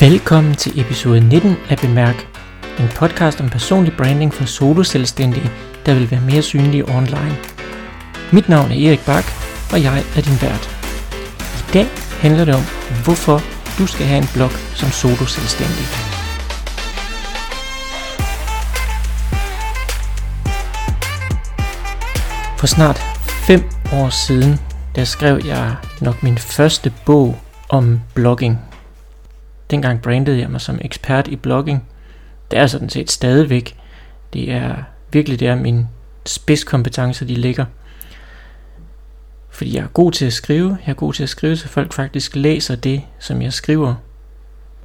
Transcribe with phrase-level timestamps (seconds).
[0.00, 2.28] Velkommen til episode 19 af Bemærk,
[2.78, 5.50] en podcast om personlig branding for soloselvstændige,
[5.86, 7.36] der vil være mere synlige online.
[8.32, 9.24] Mit navn er Erik Bak,
[9.72, 10.64] og jeg er din vært.
[11.60, 11.86] I dag
[12.20, 12.62] handler det om,
[13.04, 13.40] hvorfor
[13.78, 15.86] du skal have en blog som soloselvstændig.
[22.58, 22.98] For snart
[23.46, 23.62] 5
[23.92, 24.60] år siden,
[24.96, 27.38] der skrev jeg nok min første bog
[27.68, 28.58] om blogging–
[29.70, 31.88] Dengang brandede jeg mig som ekspert i blogging.
[32.50, 33.76] Det er sådan set stadigvæk.
[34.32, 34.76] Det er
[35.12, 35.88] virkelig der min
[36.26, 37.64] spidskompetencer de ligger.
[39.50, 40.78] Fordi jeg er god til at skrive.
[40.86, 43.94] Jeg er god til at skrive, så folk faktisk læser det, som jeg skriver.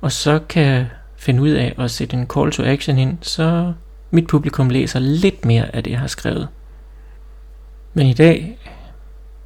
[0.02, 3.74] Og så kan jeg finde ud af at sætte en call to action ind, så
[4.12, 6.48] mit publikum læser lidt mere af det, jeg har skrevet.
[7.94, 8.58] Men i dag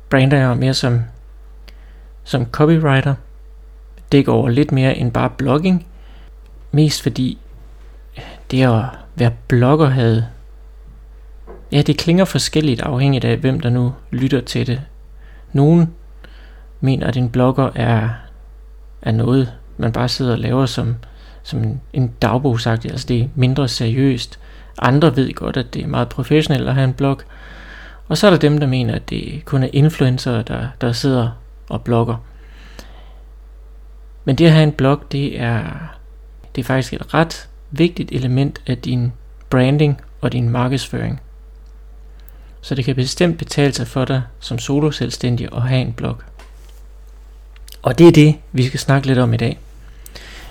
[0.10, 1.02] brander jeg mere som,
[2.24, 3.16] som copywriter–
[4.12, 5.86] dække over lidt mere end bare blogging.
[6.72, 7.38] Mest fordi
[8.52, 8.84] det at
[9.16, 10.26] være blogger havde...
[11.72, 14.82] Ja, det klinger forskelligt afhængigt af, hvem der nu lytter til det.
[15.54, 15.94] Nogen
[16.82, 18.10] mener, at en blogger er,
[19.02, 20.96] er noget, man bare sidder og laver som,
[21.44, 24.40] som en, en dagbogsagt, altså det er mindre seriøst.
[24.82, 27.20] Andre ved godt, at det er meget professionelt at have en blog.
[28.08, 31.30] Og så er der dem, der mener, at det kun er influencer, der, der sidder
[31.70, 32.16] og blogger.
[34.30, 35.64] Men det at have en blog, det er,
[36.56, 39.14] det er faktisk et ret vigtigt element af din
[39.50, 41.22] branding og din markedsføring.
[42.62, 46.18] Så det kan bestemt betale sig for dig som solo selvstændig at have en blog.
[47.82, 49.60] Og det er det, vi skal snakke lidt om i dag.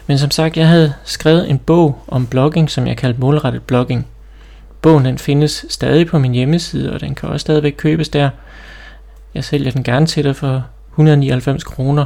[0.07, 4.07] Men som sagt, jeg havde skrevet en bog om blogging, som jeg kaldte målrettet blogging.
[4.83, 8.31] Bogen den findes stadig på min hjemmeside, og den kan også stadigvæk købes der.
[9.35, 12.05] Jeg sælger den gerne til dig for 199 kroner.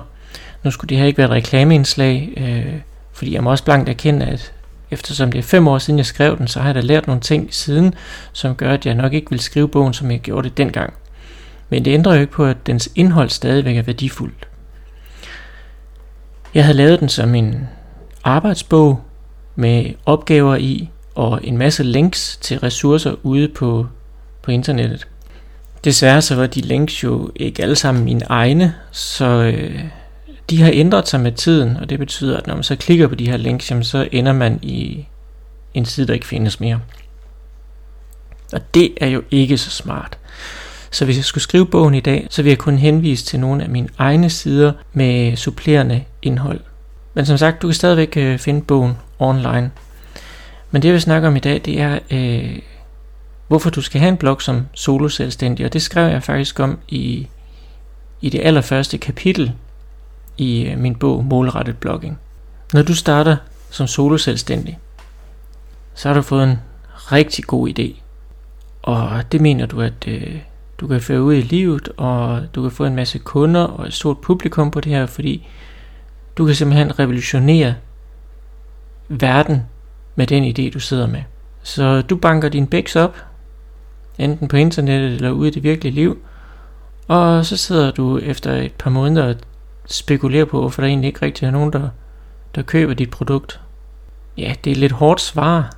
[0.62, 2.80] Nu skulle det her ikke være et reklameindslag, øh,
[3.12, 4.52] fordi jeg må også blankt erkende, at
[4.90, 7.20] eftersom det er fem år siden jeg skrev den, så har jeg da lært nogle
[7.20, 7.94] ting siden,
[8.32, 10.92] som gør, at jeg nok ikke vil skrive bogen, som jeg gjorde det dengang.
[11.68, 14.48] Men det ændrer jo ikke på, at dens indhold stadigvæk er værdifuldt.
[16.54, 17.68] Jeg havde lavet den som en
[18.24, 19.00] arbejdsbog
[19.54, 23.86] med opgaver i og en masse links til ressourcer ude på,
[24.42, 25.08] på internettet.
[25.84, 29.84] Desværre så var de links jo ikke alle sammen mine egne, så øh,
[30.52, 33.14] de har ændret sig med tiden, og det betyder, at når man så klikker på
[33.14, 35.06] de her links, jamen, så ender man i
[35.74, 36.80] en side, der ikke findes mere.
[38.52, 40.18] Og det er jo ikke så smart.
[40.90, 43.62] Så hvis jeg skulle skrive bogen i dag, så vil jeg kun henvise til nogle
[43.62, 46.60] af mine egne sider med supplerende indhold.
[47.14, 49.70] Men som sagt, du kan stadigvæk øh, finde bogen online.
[50.70, 52.58] Men det jeg vil snakke om i dag, det er, øh,
[53.48, 55.66] hvorfor du skal have en blog som solo selvstændig.
[55.66, 57.26] Og det skrev jeg faktisk om i,
[58.20, 59.52] i det allerførste kapitel
[60.38, 62.18] i øh, min bog Målrettet Blogging.
[62.72, 63.36] Når du starter
[63.70, 64.78] som soloselvstændig,
[65.94, 66.58] så har du fået en
[66.94, 68.00] rigtig god idé.
[68.82, 70.38] Og det mener du, at øh,
[70.78, 73.92] du kan føre ud i livet, og du kan få en masse kunder og et
[73.92, 75.46] stort publikum på det her, fordi
[76.38, 77.74] du kan simpelthen revolutionere
[79.08, 79.62] verden
[80.16, 81.22] med den idé, du sidder med.
[81.62, 83.16] Så du banker din bæks op,
[84.18, 86.18] enten på internettet eller ude i det virkelige liv,
[87.08, 89.34] og så sidder du efter et par måneder og
[89.86, 91.88] spekulere på, hvorfor der egentlig ikke rigtig er nogen, der,
[92.54, 93.60] der køber dit produkt.
[94.38, 95.76] Ja, det er lidt hårdt svar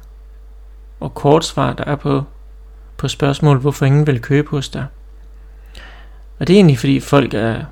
[1.01, 2.23] og kort svar, der er på,
[2.97, 4.87] på spørgsmålet, hvorfor ingen vil købe hos dig.
[6.39, 7.65] Og det er egentlig fordi folk er,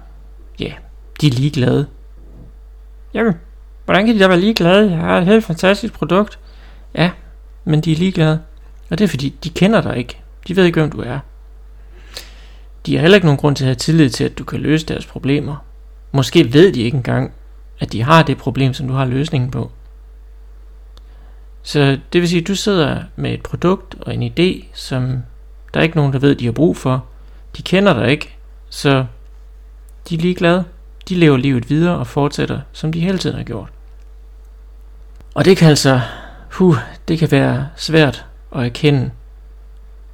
[0.59, 0.73] ja,
[1.21, 1.87] de er ligeglade.
[3.15, 3.35] Jamen,
[3.85, 4.91] hvordan kan de da være ligeglade?
[4.91, 6.39] Jeg har et helt fantastisk produkt.
[6.95, 7.11] Ja,
[7.65, 8.43] men de er ligeglade.
[8.91, 10.21] Og det er fordi, de kender dig ikke.
[10.49, 11.19] De ved ikke, hvem du er.
[12.87, 14.87] De har heller ikke nogen grund til at have tillid til, at du kan løse
[14.87, 15.57] deres problemer.
[16.13, 17.33] Måske ved de ikke engang,
[17.81, 19.71] at de har det problem, som du har løsningen på.
[21.63, 25.23] Så det vil sige, at du sidder med et produkt og en idé, som
[25.75, 27.05] der er ikke nogen, der ved, de har brug for.
[27.57, 28.37] De kender dig ikke,
[28.71, 29.07] så
[30.09, 30.65] de er ligeglade.
[31.09, 33.69] De lever livet videre og fortsætter, som de hele tiden har gjort.
[35.35, 36.01] Og det kan altså,
[36.53, 36.77] huh,
[37.09, 38.27] det kan være svært
[38.57, 39.11] at erkende,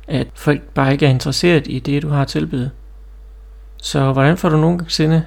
[0.08, 2.70] at folk bare ikke er interesseret i det, du har tilbydet.
[3.76, 5.25] Så hvordan får du nogensinde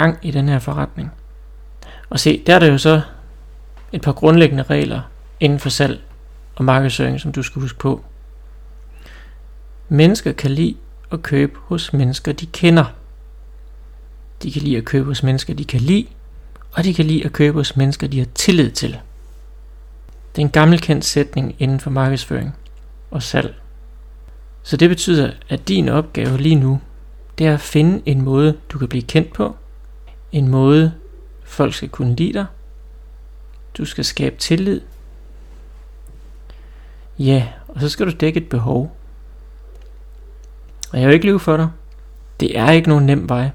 [0.00, 1.12] gang i den her forretning.
[2.10, 3.00] Og se, der er der jo så
[3.92, 5.00] et par grundlæggende regler
[5.40, 6.00] inden for salg
[6.56, 8.04] og markedsføring, som du skal huske på.
[9.88, 10.76] Mennesker kan lide
[11.12, 12.84] at købe hos mennesker, de kender.
[14.42, 16.06] De kan lide at købe hos mennesker, de kan lide,
[16.72, 18.98] og de kan lide at købe hos mennesker, de har tillid til.
[20.36, 22.56] Det er en gammelkendt sætning inden for markedsføring
[23.10, 23.54] og salg.
[24.62, 26.80] Så det betyder, at din opgave lige nu,
[27.38, 29.56] det er at finde en måde, du kan blive kendt på,
[30.32, 30.92] en måde
[31.44, 32.46] folk skal kunne lide dig,
[33.78, 34.80] Du skal skabe tillid.
[37.18, 38.96] Ja, og så skal du dække et behov.
[40.92, 41.68] Og jeg vil ikke lyve for dig.
[42.40, 43.50] Det er ikke nogen nem vej.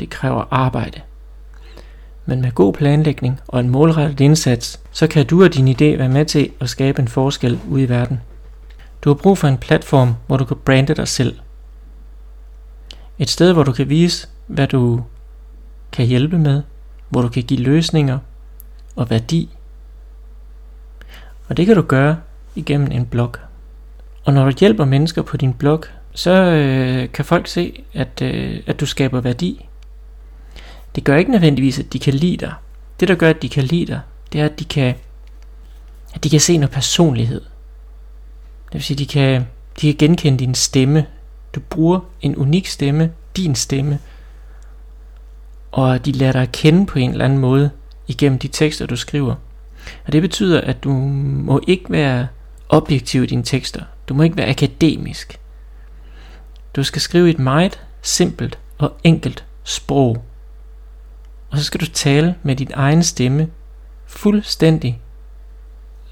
[0.00, 1.00] Det kræver arbejde.
[2.26, 6.08] Men med god planlægning og en målrettet indsats, så kan du og din idé være
[6.08, 8.20] med til at skabe en forskel ude i verden.
[9.02, 11.38] Du har brug for en platform, hvor du kan brande dig selv.
[13.18, 15.02] Et sted, hvor du kan vise, hvad du
[15.94, 16.62] kan hjælpe med,
[17.08, 18.18] hvor du kan give løsninger
[18.96, 19.48] og værdi.
[21.48, 22.16] Og det kan du gøre
[22.54, 23.34] igennem en blog.
[24.24, 28.60] Og når du hjælper mennesker på din blog, så øh, kan folk se, at, øh,
[28.66, 29.68] at du skaber værdi.
[30.94, 32.54] Det gør ikke nødvendigvis, at de kan lide dig.
[33.00, 34.00] Det, der gør, at de kan lide dig,
[34.32, 34.94] det er, at de kan,
[36.14, 37.40] at de kan se noget personlighed.
[38.64, 39.46] Det vil sige, at de kan,
[39.80, 41.06] de kan genkende din stemme.
[41.54, 43.98] Du bruger en unik stemme, din stemme,
[45.74, 47.70] og de lærer dig at kende på en eller anden måde
[48.08, 49.34] igennem de tekster, du skriver.
[50.06, 52.26] Og det betyder, at du må ikke være
[52.68, 53.82] objektiv i dine tekster.
[54.08, 55.40] Du må ikke være akademisk.
[56.76, 60.24] Du skal skrive et meget simpelt og enkelt sprog.
[61.50, 63.48] Og så skal du tale med din egen stemme
[64.06, 65.00] fuldstændig,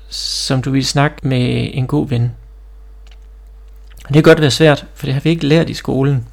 [0.08, 2.32] som du vil snakke med en god ven.
[4.04, 6.26] Og det kan godt være svært, for det har vi ikke lært i skolen,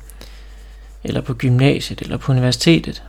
[1.03, 3.03] eller på gymnasiet, eller på universitetet.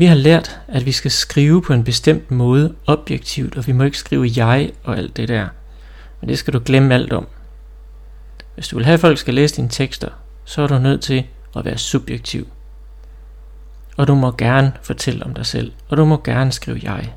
[0.00, 3.84] Vi har lært, at vi skal skrive på en bestemt måde, objektivt, og vi må
[3.84, 5.48] ikke skrive jeg og alt det der.
[6.20, 7.26] Men det skal du glemme alt om.
[8.54, 10.08] Hvis du vil have, at folk skal læse dine tekster,
[10.44, 11.24] så er du nødt til
[11.56, 12.46] at være subjektiv.
[13.96, 17.12] Og du må gerne fortælle om dig selv, og du må gerne skrive jeg.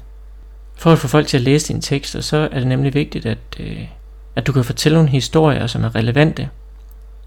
[0.76, 3.60] For at få folk til at læse dine tekster, så er det nemlig vigtigt, at,
[3.60, 3.88] øh,
[4.36, 6.50] at du kan fortælle nogle historier, som er relevante,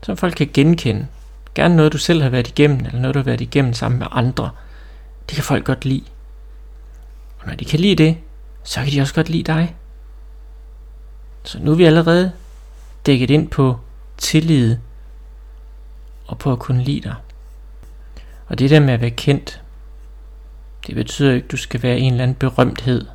[0.02, 1.06] som folk kan genkende.
[1.54, 4.06] Gerne noget, du selv har været igennem, eller noget, du har været igennem sammen med
[4.10, 4.50] andre–
[5.28, 6.04] det kan folk godt lide.
[7.38, 8.18] Og når de kan lide det,
[8.62, 9.76] så kan de også godt lide dig.
[11.44, 12.32] Så nu er vi allerede
[13.06, 13.78] dækket ind på
[14.16, 14.76] tillid
[16.26, 17.14] og på at kunne lide dig.
[18.46, 19.62] Og det der med at være kendt,
[20.86, 23.06] det betyder ikke, at du skal være en eller anden berømthed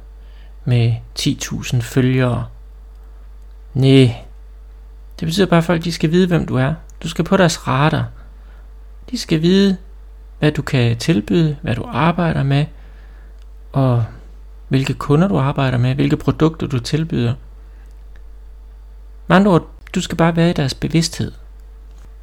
[0.66, 2.48] med 10.000 følgere.
[3.74, 4.16] Nej,
[5.20, 6.74] det betyder bare, at folk de skal vide, hvem du er.
[7.04, 8.10] Du skal på deres radar.
[9.12, 9.78] De skal vide,
[10.42, 12.66] hvad du kan tilbyde, hvad du arbejder med,
[13.72, 14.06] og
[14.68, 17.34] hvilke kunder du arbejder med, hvilke produkter du tilbyder.
[19.28, 21.32] Med andre ord, du skal bare være i deres bevidsthed.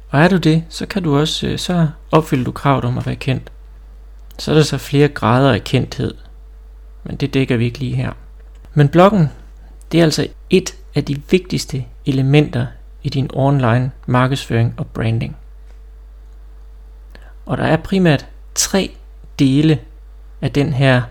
[0.09, 3.05] Og er du det, så kan du også, øh, så opfylder du kravet om at
[3.05, 3.51] være kendt.
[4.37, 6.13] Så er der så flere grader af kendthed.
[7.03, 8.11] Men det dækker vi ikke lige her.
[8.73, 9.29] Men bloggen,
[9.91, 12.65] det er altså et af de vigtigste elementer
[13.03, 15.37] i din online markedsføring og branding.
[17.49, 18.91] Og der er primært tre
[19.39, 19.79] dele
[20.41, 21.01] af den her,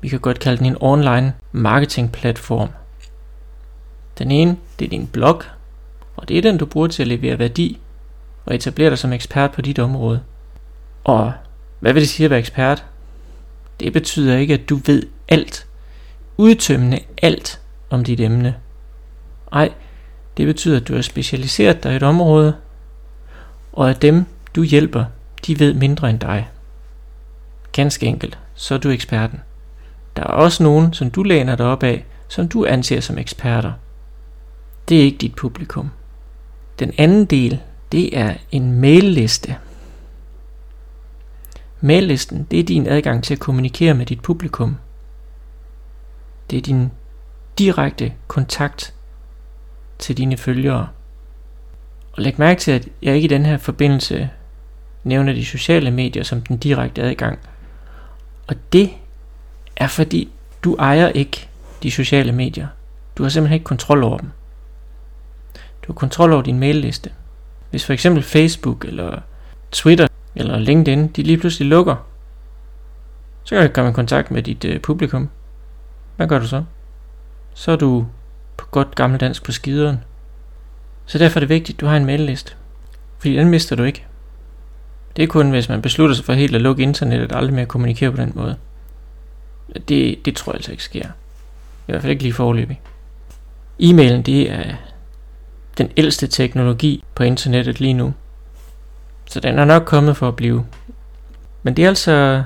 [0.00, 2.68] vi kan godt kalde den en online marketing platform.
[4.18, 5.42] Den ene, det er din blog,
[6.16, 7.80] og det er den, du bruger til at levere værdi
[8.46, 10.22] og etablere dig som ekspert på dit område.
[11.04, 11.32] Og
[11.80, 12.84] hvad vil det sige at være ekspert?
[13.80, 15.66] Det betyder ikke, at du ved alt,
[16.36, 17.60] udtømmende alt
[17.90, 18.54] om dit emne.
[19.52, 19.72] Nej,
[20.36, 22.56] det betyder, at du har specialiseret dig i et område,
[23.72, 25.04] og at dem, du hjælper,
[25.46, 26.48] de ved mindre end dig.
[27.72, 29.40] Ganske enkelt, så er du eksperten.
[30.16, 33.72] Der er også nogen, som du læner dig op af, som du anser som eksperter.
[34.88, 35.90] Det er ikke dit publikum.
[36.78, 37.60] Den anden del,
[37.92, 39.56] det er en mailliste.
[41.80, 44.76] Maillisten, det er din adgang til at kommunikere med dit publikum.
[46.50, 46.90] Det er din
[47.58, 48.94] direkte kontakt
[49.98, 50.88] til dine følgere.
[52.12, 54.30] Og læg mærke til, at jeg ikke i den her forbindelse
[55.06, 57.38] nævner de sociale medier som den direkte adgang.
[58.46, 58.90] Og det
[59.76, 60.28] er fordi,
[60.64, 61.48] du ejer ikke
[61.82, 62.66] de sociale medier.
[63.18, 64.30] Du har simpelthen ikke kontrol over dem.
[65.54, 67.10] Du har kontrol over din mailliste.
[67.70, 69.20] Hvis for eksempel Facebook eller
[69.72, 71.96] Twitter eller LinkedIn, de lige pludselig lukker,
[73.44, 75.28] så kan du komme i kontakt med dit øh, publikum.
[76.16, 76.64] Hvad gør du så?
[77.54, 78.06] Så er du
[78.56, 79.98] på godt gammeldansk på skideren.
[81.06, 82.52] Så derfor er det vigtigt, at du har en mailliste.
[83.18, 84.06] Fordi den mister du ikke.
[85.16, 87.66] Det er kun, hvis man beslutter sig for helt at lukke internettet og aldrig mere
[87.66, 88.56] kommunikere på den måde.
[89.88, 91.06] Det, det tror jeg altså ikke sker.
[91.88, 92.80] I hvert fald ikke lige forløbig.
[93.78, 94.74] E-mailen, det er
[95.78, 98.14] den ældste teknologi på internettet lige nu.
[99.26, 100.66] Så den er nok kommet for at blive.
[101.62, 102.44] Men det er altså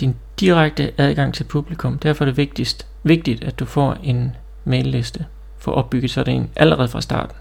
[0.00, 1.98] din direkte adgang til publikum.
[1.98, 5.26] Derfor er det vigtigst, vigtigt, at du får en mailliste
[5.58, 7.36] for at opbygge sådan en allerede fra starten.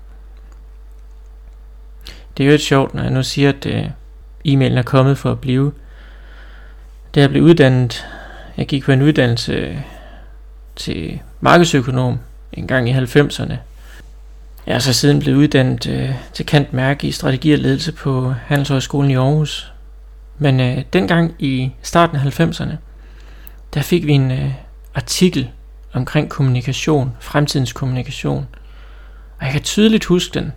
[2.41, 3.85] Det er jo et sjovt, når jeg nu siger, at øh,
[4.45, 5.71] e-mailen er kommet for at blive.
[7.15, 8.07] Da jeg blev uddannet
[8.57, 9.77] jeg gik på en uddannelse øh,
[10.75, 12.19] til markedsøkonom
[12.53, 13.53] en gang i 90'erne.
[14.67, 18.33] Jeg er så siden blevet uddannet øh, til kant mærke i strategi og ledelse på
[18.45, 19.73] Handelshøjskolen i Aarhus.
[20.37, 22.75] Men øh, dengang i starten af 90'erne,
[23.73, 24.51] der fik vi en øh,
[24.95, 25.49] artikel
[25.93, 28.47] omkring kommunikation, fremtidens kommunikation.
[29.39, 30.51] Og jeg kan tydeligt huske den.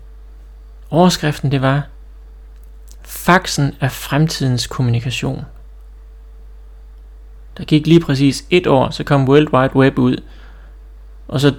[0.91, 1.83] Overskriften det var,
[3.03, 5.45] Faxen er fremtidens kommunikation.
[7.59, 10.17] Der gik lige præcis et år, så kom World Wide Web ud,
[11.29, 11.55] og, så,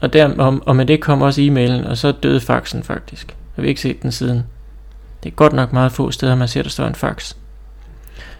[0.00, 3.26] og, der, og, og med det kom også e-mailen, og så døde faxen faktisk.
[3.28, 4.46] Jeg har ikke set den siden.
[5.22, 7.34] Det er godt nok meget få steder, man ser, der står en fax.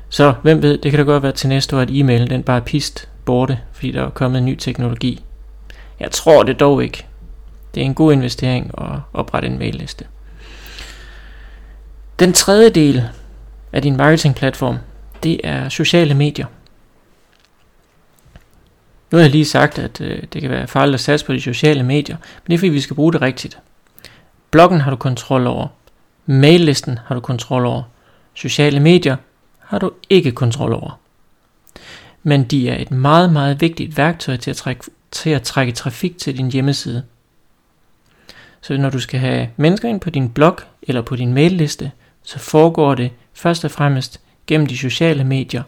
[0.08, 2.56] Så hvem ved, det kan da godt være til næste år, at e-mailen den bare
[2.56, 5.24] er pist borte, fordi der er kommet en ny teknologi.
[6.00, 7.06] Jeg tror det dog ikke.
[7.74, 10.04] Det er en god investering at oprette en mailliste.
[12.18, 13.08] Den tredje del
[13.72, 14.78] af din marketingplatform,
[15.22, 16.46] det er sociale medier.
[19.10, 21.40] Nu har jeg lige sagt, at øh, det kan være farligt at satse på de
[21.40, 23.58] sociale medier, men det er fordi, vi skal bruge det rigtigt.
[24.50, 25.68] Bloggen har du kontrol over.
[26.26, 27.82] Maillisten har du kontrol over.
[28.34, 29.16] Sociale medier
[29.58, 30.98] har du ikke kontrol over.
[32.22, 36.18] Men de er et meget, meget vigtigt værktøj til at trække, til at trække trafik
[36.18, 37.02] til din hjemmeside.
[38.60, 41.92] Så når du skal have mennesker ind på din blog eller på din mailliste,
[42.26, 45.62] så foregår det først og fremmest gennem de sociale medier,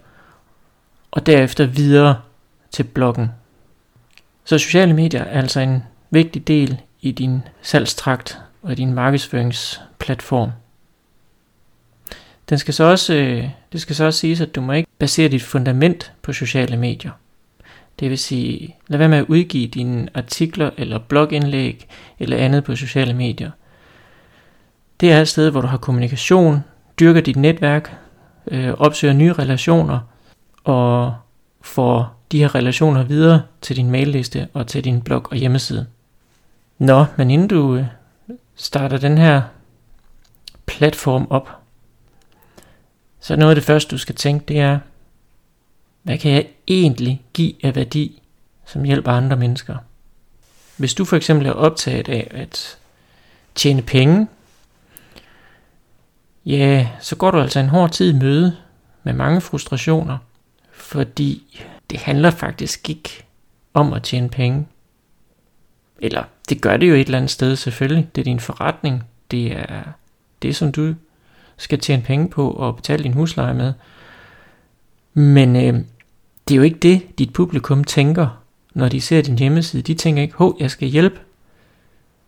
[1.11, 2.21] og derefter videre
[2.71, 3.29] til bloggen.
[4.45, 10.50] Så sociale medier er altså en vigtig del i din salgstrakt og i din markedsføringsplatform.
[12.49, 15.29] Den skal så også, øh, det skal så også siges, at du må ikke basere
[15.29, 17.12] dit fundament på sociale medier.
[18.00, 21.87] Det vil sige, lad være med at udgive dine artikler eller blogindlæg
[22.19, 23.50] eller andet på sociale medier.
[25.00, 26.64] Det er et sted, hvor du har kommunikation,
[27.00, 27.97] dyrker dit netværk,
[28.47, 30.00] øh, opsøger nye relationer
[30.64, 31.14] og
[31.61, 35.87] får de her relationer videre til din mailliste og til din blog og hjemmeside.
[36.78, 37.85] Nå, men inden du øh,
[38.55, 39.43] starter den her
[40.67, 41.50] platform op,
[43.21, 44.78] så noget af det første, du skal tænke, det er,
[46.02, 48.23] hvad kan jeg egentlig give af værdi,
[48.67, 49.76] som hjælper andre mennesker?
[50.76, 52.78] Hvis du for eksempel er optaget af at
[53.55, 54.28] tjene penge,
[56.49, 58.57] ja, så går du altså en hård tid i møde
[59.02, 60.19] med mange frustrationer,
[60.73, 63.25] fordi det handler faktisk ikke
[63.75, 64.67] om at tjene penge.
[65.99, 68.09] Eller det gør det jo et eller andet sted selvfølgelig.
[68.14, 69.05] Det er din forretning.
[69.31, 69.83] Det er
[70.43, 70.95] det, som du
[71.57, 73.73] skal tjene penge på og betale din husleje med.
[75.14, 75.75] Men øh,
[76.49, 78.43] det er jo ikke det, dit publikum tænker,
[78.75, 79.83] når de ser din hjemmeside.
[79.83, 81.21] De tænker ikke, hov, jeg skal hjælpe.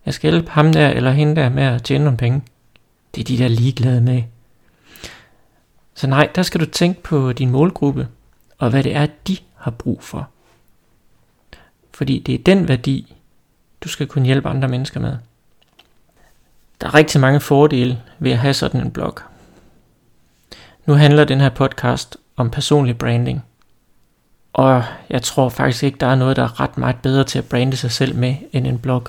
[0.07, 2.43] Jeg skal hjælpe ham der eller hende der med at tjene nogle penge.
[3.15, 4.23] Det er de der ligeglade med.
[5.95, 8.09] Så nej, der skal du tænke på din målgruppe,
[8.59, 10.29] og hvad det er, de har brug for.
[11.95, 13.17] Fordi det er den værdi,
[13.81, 15.17] du skal kunne hjælpe andre mennesker med.
[16.81, 19.19] Der er rigtig mange fordele ved at have sådan en blog.
[20.87, 23.45] Nu handler den her podcast om personlig branding.
[24.53, 27.49] Og jeg tror faktisk ikke, der er noget, der er ret meget bedre til at
[27.49, 29.09] brande sig selv med end en blog.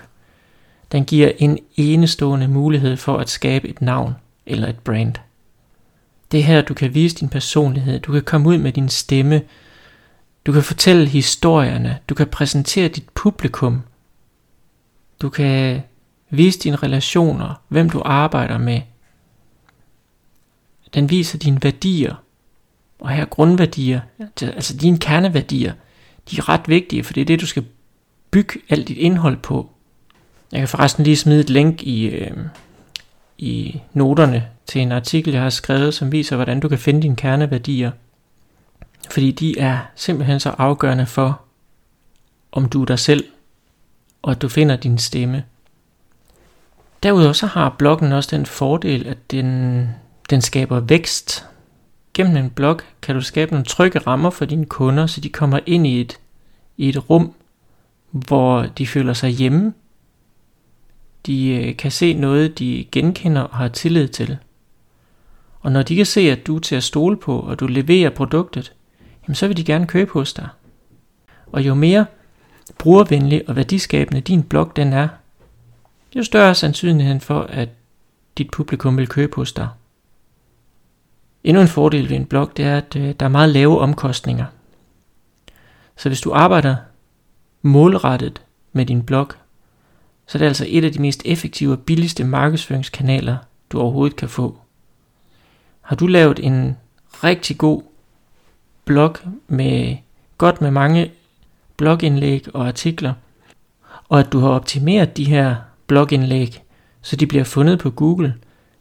[0.91, 5.13] Den giver en enestående mulighed for at skabe et navn eller et brand.
[6.31, 9.41] Det er her, du kan vise din personlighed, du kan komme ud med din stemme,
[10.45, 13.81] du kan fortælle historierne, du kan præsentere dit publikum,
[15.21, 15.81] du kan
[16.29, 18.81] vise dine relationer, hvem du arbejder med.
[20.93, 22.15] Den viser dine værdier,
[22.99, 24.01] og her grundværdier,
[24.41, 25.73] altså dine kerneværdier,
[26.31, 27.65] de er ret vigtige, for det er det, du skal
[28.31, 29.70] bygge alt dit indhold på.
[30.51, 32.37] Jeg kan forresten lige smide et link i, øh,
[33.37, 37.15] i noterne til en artikel, jeg har skrevet, som viser, hvordan du kan finde dine
[37.15, 37.91] kerneværdier.
[39.11, 41.41] Fordi de er simpelthen så afgørende for,
[42.51, 43.25] om du er dig selv,
[44.21, 45.43] og at du finder din stemme.
[47.03, 49.89] Derudover så har bloggen også den fordel, at den,
[50.29, 51.45] den skaber vækst.
[52.13, 55.59] Gennem en blog kan du skabe nogle trygge rammer for dine kunder, så de kommer
[55.65, 56.19] ind i et,
[56.77, 57.33] i et rum,
[58.11, 59.73] hvor de føler sig hjemme.
[61.25, 64.37] De øh, kan se noget, de genkender og har tillid til.
[65.59, 68.09] Og når de kan se, at du er til at stole på, og du leverer
[68.09, 68.73] produktet,
[69.23, 70.47] jamen så vil de gerne købe hos dig.
[71.51, 72.05] Og jo mere
[72.79, 75.07] brugervenlig og værdiskabende din blog den er,
[76.15, 77.69] jo større er sandsynligheden for, at
[78.37, 79.69] dit publikum vil købe hos dig.
[81.43, 84.45] Endnu en fordel ved en blog, det er, at øh, der er meget lave omkostninger.
[85.97, 86.75] Så hvis du arbejder
[87.61, 88.41] målrettet
[88.73, 89.27] med din blog,
[90.31, 93.37] så er det altså et af de mest effektive og billigste markedsføringskanaler,
[93.69, 94.59] du overhovedet kan få.
[95.81, 96.77] Har du lavet en
[97.23, 97.81] rigtig god
[98.85, 99.15] blog
[99.47, 99.97] med
[100.37, 101.11] godt med mange
[101.77, 103.13] blogindlæg og artikler,
[104.09, 105.55] og at du har optimeret de her
[105.87, 106.63] blogindlæg,
[107.01, 108.35] så de bliver fundet på Google,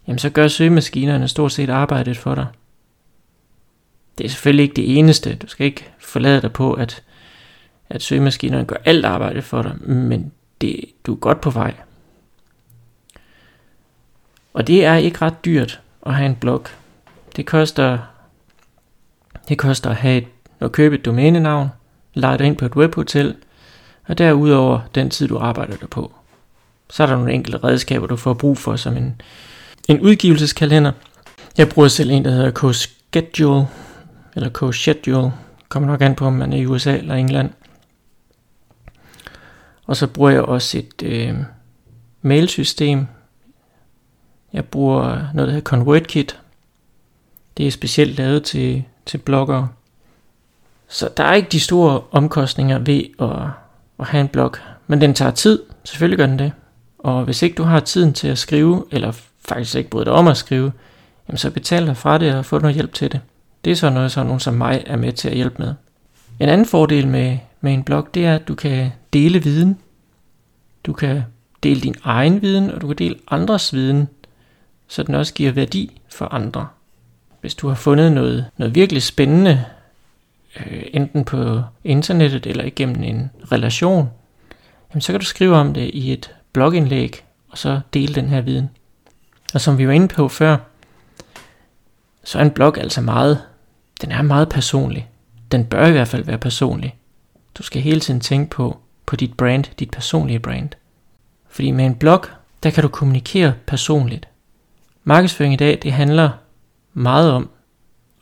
[0.06, 2.46] jamen så gør søgemaskinerne stort set arbejdet for dig.
[4.18, 5.34] Det er selvfølgelig ikke det eneste.
[5.34, 7.02] Du skal ikke forlade dig på, at,
[7.88, 11.74] at søgemaskinerne gør alt arbejdet for dig, men det, du er godt på vej.
[14.54, 16.64] Og det er ikke ret dyrt at have en blog.
[17.36, 17.98] Det koster,
[19.48, 20.26] det koster at, have et,
[20.60, 21.68] at købe et domænenavn,
[22.14, 23.36] lege dig ind på et webhotel,
[24.06, 26.12] og derudover den tid, du arbejder der på.
[26.90, 29.20] Så er der nogle enkelte redskaber, du får brug for, som en,
[29.88, 30.92] en udgivelseskalender.
[31.58, 33.66] Jeg bruger selv en, der hedder CoSchedule,
[34.34, 35.32] eller CoSchedule.
[35.68, 37.50] Kommer nok an på, om man er i USA eller England.
[39.90, 41.34] Og så bruger jeg også et øh,
[42.22, 43.06] mailsystem.
[44.52, 45.04] Jeg bruger
[45.34, 46.40] noget, der hedder ConvertKit.
[47.56, 49.68] Det er specielt lavet til, til bloggere.
[50.88, 53.48] Så der er ikke de store omkostninger ved at,
[53.98, 54.54] at have en blog.
[54.86, 55.62] Men den tager tid.
[55.84, 56.52] Selvfølgelig gør den det.
[56.98, 59.12] Og hvis ikke du har tiden til at skrive, eller
[59.48, 60.72] faktisk ikke bryder dig om at skrive,
[61.28, 63.20] jamen så betal dig fra det og få noget hjælp til det.
[63.64, 65.74] Det er så noget, som nogen som mig er med til at hjælpe med.
[66.40, 69.78] En anden fordel med, med en blog, det er, at du kan dele viden.
[70.84, 71.22] Du kan
[71.62, 74.08] dele din egen viden, og du kan dele andres viden,
[74.88, 76.68] så den også giver værdi for andre.
[77.40, 79.64] Hvis du har fundet noget, noget virkelig spændende,
[80.56, 84.10] øh, enten på internettet eller igennem en relation,
[84.90, 88.40] jamen så kan du skrive om det i et blogindlæg, og så dele den her
[88.40, 88.70] viden.
[89.54, 90.56] Og som vi var inde på før,
[92.24, 93.42] så er en blog altså meget,
[94.00, 95.08] den er meget personlig.
[95.52, 96.99] Den bør i hvert fald være personlig.
[97.60, 100.68] Du skal hele tiden tænke på, på dit brand, dit personlige brand.
[101.48, 102.24] Fordi med en blog,
[102.62, 104.28] der kan du kommunikere personligt.
[105.04, 106.30] Markedsføring i dag, det handler
[106.92, 107.50] meget om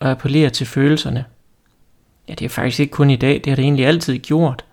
[0.00, 1.24] at appellere til følelserne.
[2.28, 4.64] Ja, det er faktisk ikke kun i dag, det har det egentlig altid gjort.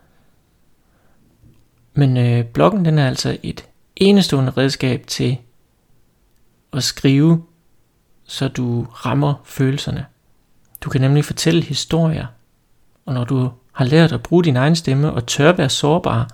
[1.94, 5.38] Men øh, bloggen, den er altså et enestående redskab til
[6.74, 7.44] at skrive,
[8.24, 10.06] så du rammer følelserne.
[10.82, 12.26] Du kan nemlig fortælle historier,
[13.06, 16.30] og når du har lært at bruge din egen stemme og tør være sårbar,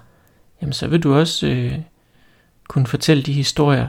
[0.62, 1.74] jamen så vil du også øh,
[2.68, 3.88] kunne fortælle de historier,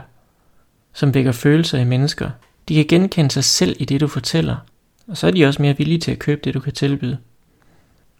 [0.93, 2.29] som vækker følelser i mennesker.
[2.69, 4.55] De kan genkende sig selv i det, du fortæller,
[5.07, 7.17] og så er de også mere villige til at købe det, du kan tilbyde.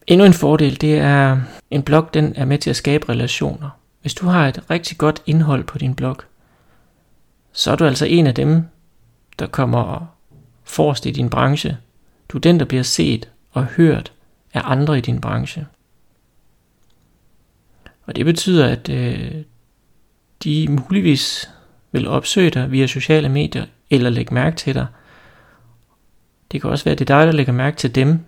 [0.07, 1.41] Endnu en fordel, det er,
[1.71, 3.69] en blog den er med til at skabe relationer.
[4.01, 6.17] Hvis du har et rigtig godt indhold på din blog,
[7.53, 8.63] så er du altså en af dem,
[9.39, 10.05] der kommer
[10.63, 11.77] forrest i din branche.
[12.29, 14.11] Du er den, der bliver set og hørt
[14.53, 15.65] af andre i din branche.
[18.05, 19.31] Og det betyder, at øh,
[20.43, 21.49] de muligvis
[21.91, 24.87] vil opsøge dig via sociale medier eller lægge mærke til dig.
[26.51, 28.19] Det kan også være, at det er dig, der lægger mærke til dem,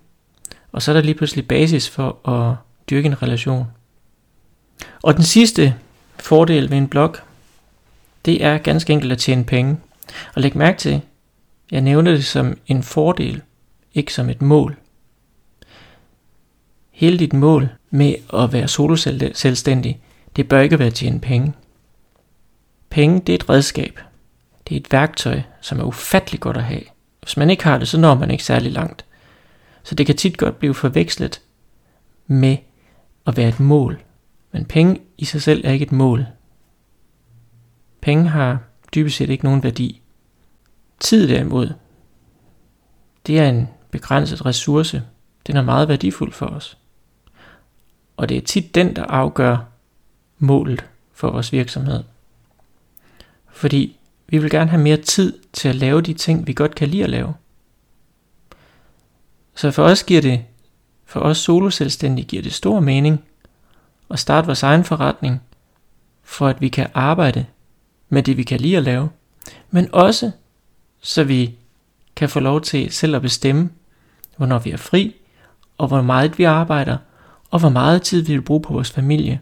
[0.71, 2.55] og så er der lige pludselig basis for at
[2.89, 3.65] dyrke en relation.
[5.03, 5.75] Og den sidste
[6.19, 7.15] fordel ved en blog,
[8.25, 9.77] det er ganske enkelt at tjene penge.
[10.35, 11.01] Og læg mærke til,
[11.71, 13.41] jeg nævner det som en fordel,
[13.93, 14.77] ikke som et mål.
[16.95, 20.01] Hele dit mål med at være soloselvstændig,
[20.35, 21.53] det bør ikke være at tjene penge.
[22.89, 23.99] Penge, det er et redskab.
[24.67, 26.81] Det er et værktøj, som er ufattelig godt at have.
[27.21, 29.05] Hvis man ikke har det, så når man ikke særlig langt.
[29.83, 31.41] Så det kan tit godt blive forvekslet
[32.27, 32.57] med
[33.27, 34.03] at være et mål.
[34.51, 36.25] Men penge i sig selv er ikke et mål.
[38.01, 38.59] Penge har
[38.95, 40.01] dybest set ikke nogen værdi.
[40.99, 41.73] Tid derimod,
[43.27, 45.03] det er en begrænset ressource.
[45.47, 46.77] Den er meget værdifuld for os.
[48.17, 49.57] Og det er tit den, der afgør
[50.39, 52.03] målet for vores virksomhed.
[53.51, 56.89] Fordi vi vil gerne have mere tid til at lave de ting, vi godt kan
[56.89, 57.33] lide at lave.
[59.55, 60.45] Så for os giver det,
[61.05, 63.23] for os soloselvstændige giver det stor mening
[64.09, 65.41] at starte vores egen forretning,
[66.23, 67.45] for at vi kan arbejde
[68.09, 69.09] med det, vi kan lide at lave,
[69.71, 70.31] men også
[71.01, 71.55] så vi
[72.15, 73.69] kan få lov til selv at bestemme,
[74.37, 75.15] hvornår vi er fri,
[75.77, 76.97] og hvor meget vi arbejder,
[77.55, 79.41] og hvor meget tid vi vil bruge på vores familie.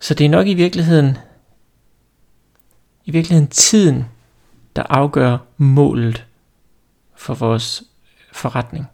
[0.00, 1.18] Så det er nok i virkeligheden,
[3.04, 4.04] i virkeligheden tiden,
[4.76, 6.26] der afgør målet
[7.14, 7.82] for vores
[8.32, 8.86] forretning.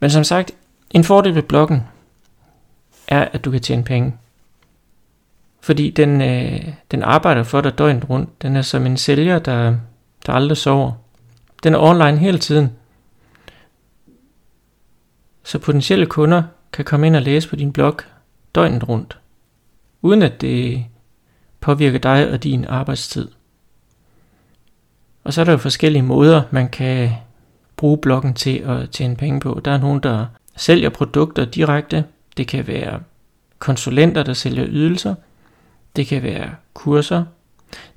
[0.00, 0.50] Men som sagt,
[0.90, 1.82] en fordel ved bloggen
[3.08, 4.14] er, at du kan tjene penge.
[5.60, 8.42] Fordi den, øh, den arbejder for dig døgnet rundt.
[8.42, 9.76] Den er som en sælger, der,
[10.26, 10.92] der aldrig sover.
[11.62, 12.70] Den er online hele tiden.
[15.42, 16.42] Så potentielle kunder
[16.74, 17.96] kan komme ind og læse på din blog
[18.54, 19.18] døgnet rundt.
[20.02, 20.84] Uden at det
[21.60, 23.28] påvirker dig og din arbejdstid.
[25.24, 27.10] Og så er der jo forskellige måder, man kan
[27.76, 29.60] bruge bloggen til at tjene penge på.
[29.64, 32.04] Der er nogen, der sælger produkter direkte.
[32.36, 33.00] Det kan være
[33.58, 35.14] konsulenter, der sælger ydelser.
[35.96, 37.24] Det kan være kurser.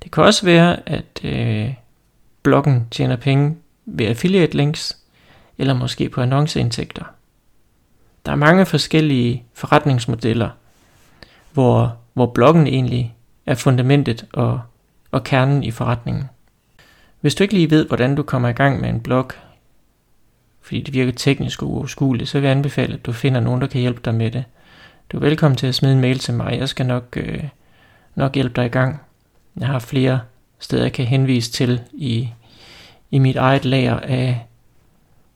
[0.02, 1.74] Det kan også være, at øh,
[2.42, 4.98] bloggen tjener penge ved affiliate links,
[5.58, 7.04] eller måske på annonceindtægter.
[8.26, 10.50] Der er mange forskellige forretningsmodeller,
[11.52, 13.14] hvor, hvor bloggen egentlig
[13.46, 14.60] er fundamentet og,
[15.10, 16.24] og kernen i forretningen.
[17.20, 19.30] Hvis du ikke lige ved, hvordan du kommer i gang med en blog,
[20.60, 23.66] fordi det virker teknisk og uoverskueligt, så vil jeg anbefale, at du finder nogen, der
[23.66, 24.44] kan hjælpe dig med det.
[25.12, 26.58] Du er velkommen til at smide en mail til mig.
[26.58, 27.44] Jeg skal nok, øh,
[28.14, 29.00] nok hjælpe dig i gang.
[29.60, 30.20] Jeg har flere
[30.58, 32.28] steder, jeg kan henvise til i,
[33.10, 34.46] i mit eget lager af,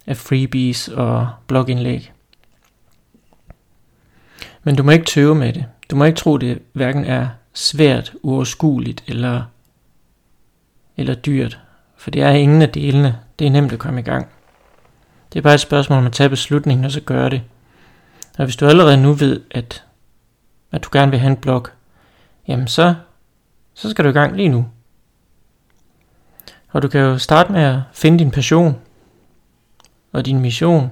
[0.07, 2.12] af freebies og blogindlæg.
[4.64, 5.66] Men du må ikke tøve med det.
[5.90, 9.42] Du må ikke tro, det hverken er svært, uoverskueligt eller,
[10.96, 11.61] eller dyrt.
[11.96, 13.18] For det er ingen af delene.
[13.38, 14.29] Det er nemt at komme i gang.
[15.33, 17.42] Det er bare et spørgsmål om at tage beslutningen og så gøre det.
[18.38, 19.85] Og hvis du allerede nu ved, at,
[20.72, 21.66] at du gerne vil have en blog,
[22.48, 22.94] jamen så,
[23.75, 24.66] så skal du i gang lige nu.
[26.68, 28.81] Og du kan jo starte med at finde din passion
[30.12, 30.90] og din mission.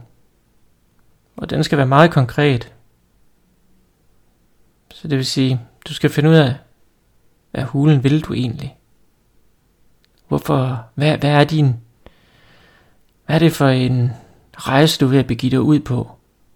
[1.36, 2.72] Og den skal være meget konkret.
[5.02, 6.54] Så det vil sige, du skal finde ud af,
[7.50, 8.76] hvad hulen vil du egentlig?
[10.28, 11.76] Hvorfor, hvad, hvad er din,
[13.26, 14.12] hvad er det for en
[14.54, 16.10] rejse, du vil begive dig ud på?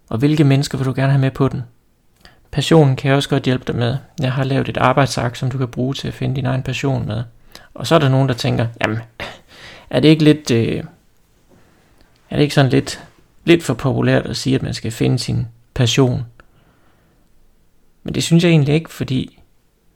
[0.09, 1.63] Og hvilke mennesker vil du gerne have med på den?
[2.51, 3.97] Passionen kan jeg også godt hjælpe dig med.
[4.19, 7.07] Jeg har lavet et arbejdsark, som du kan bruge til at finde din egen passion
[7.07, 7.23] med.
[7.73, 8.99] Og så er der nogen, der tænker, jamen,
[9.89, 10.83] er det ikke lidt, øh,
[12.29, 13.03] er det ikke sådan lidt,
[13.45, 16.25] lidt for populært at sige, at man skal finde sin passion?
[18.05, 19.39] Men det synes jeg egentlig ikke, fordi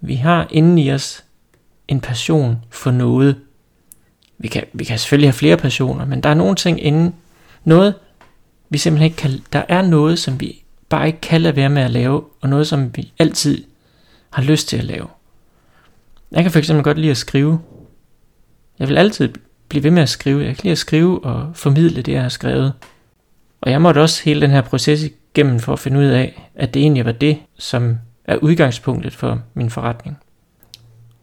[0.02, 1.24] vi har inden i os
[1.88, 3.36] en passion for noget.
[4.38, 7.15] Vi kan, vi kan selvfølgelig have flere passioner, men der er nogle ting inden,
[7.63, 7.93] noget
[8.69, 11.82] vi simpelthen ikke kan, der er noget, som vi bare ikke kan lade være med
[11.82, 13.63] at lave, og noget, som vi altid
[14.30, 15.08] har lyst til at lave.
[16.32, 17.60] Jeg kan for eksempel godt lide at skrive.
[18.80, 19.34] Jeg vil altid
[19.69, 20.43] blive ved med at skrive.
[20.43, 22.74] Jeg kan lide at skrive og formidle det, jeg har skrevet.
[23.62, 26.73] Og jeg måtte også hele den her proces gennem for at finde ud af, at
[26.73, 30.17] det egentlig var det, som er udgangspunktet for min forretning.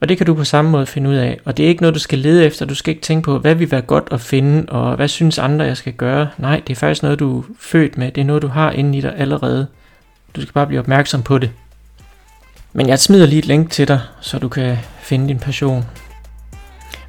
[0.01, 1.41] Og det kan du på samme måde finde ud af.
[1.45, 2.67] Og det er ikke noget, du skal lede efter.
[2.67, 5.65] Du skal ikke tænke på, hvad vil være godt at finde, og hvad synes andre,
[5.65, 6.29] jeg skal gøre.
[6.39, 8.13] Nej, det er faktisk noget, du er født med.
[8.13, 9.67] Det er noget, du har inde i dig allerede.
[10.37, 11.51] Du skal bare blive opmærksom på det.
[12.73, 15.85] Men jeg smider lige et link til dig, så du kan finde din passion.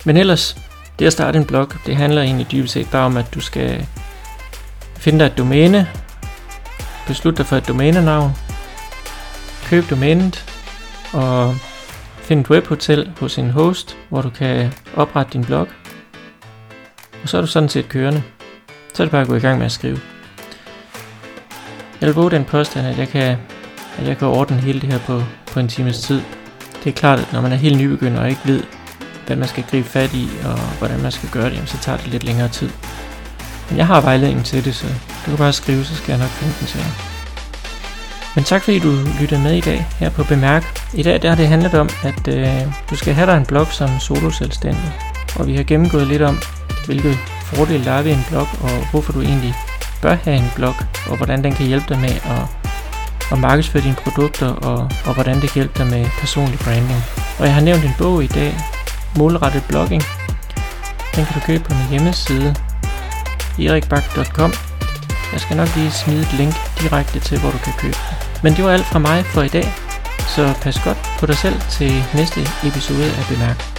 [0.05, 0.57] Men ellers,
[0.99, 3.85] det at starte en blog, det handler egentlig dybest set bare om, at du skal
[4.95, 5.87] finde dig et domæne,
[7.07, 8.31] beslutte dig for et domænenavn,
[9.65, 10.45] køb domænet,
[11.13, 11.55] og
[12.17, 15.67] find et webhotel hos en host, hvor du kan oprette din blog.
[17.23, 18.23] Og så er du sådan set kørende.
[18.93, 19.99] Så er det bare at gå i gang med at skrive.
[22.01, 23.37] Jeg vil bruge den påstand, at jeg kan,
[23.97, 26.21] at jeg kan ordne hele det her på, på en times tid.
[26.83, 28.63] Det er klart, at når man er helt nybegynder og ikke ved,
[29.25, 32.07] hvad man skal gribe fat i, og hvordan man skal gøre det, så tager det
[32.07, 32.69] lidt længere tid.
[33.69, 34.87] Men jeg har vejledning til det, så
[35.27, 36.91] du kan bare skrive, så skal jeg nok finde den til dig.
[38.35, 40.81] Men tak fordi du lyttede med i dag her på Bemærk.
[40.93, 43.67] I dag der har det handlet om, at øh, du skal have dig en blog
[43.67, 44.91] som solo-selvstændig.
[45.35, 46.39] Og vi har gennemgået lidt om,
[46.85, 49.55] hvilke fordele der er ved en blog, og hvorfor du egentlig
[50.01, 50.75] bør have en blog,
[51.09, 52.43] og hvordan den kan hjælpe dig med at,
[53.31, 57.03] at markedsføre dine produkter, og, og hvordan det kan hjælpe dig med personlig branding.
[57.39, 58.53] Og jeg har nævnt en bog i dag,
[59.17, 60.03] Målrettet Blogging.
[61.15, 62.55] Den kan du købe på min hjemmeside,
[63.59, 64.51] erikbak.com.
[65.33, 68.17] Jeg skal nok lige smide et link direkte til, hvor du kan købe den.
[68.43, 69.73] Men det var alt fra mig for i dag,
[70.35, 73.76] så pas godt på dig selv til næste episode af Bemærk.